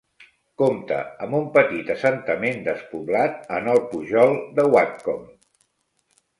[0.61, 0.95] Compta
[1.25, 5.33] amb un petit assentament despoblat en el pujol de Whatcombe.